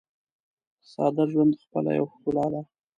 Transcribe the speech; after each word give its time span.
ساده 0.91 1.23
ژوند 1.31 1.61
خپله 1.63 1.91
یوه 1.97 2.11
ښکلا 2.15 2.45
ده. 2.53 2.61